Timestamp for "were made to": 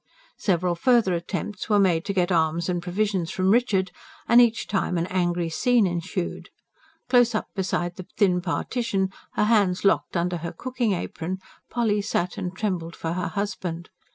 1.69-2.13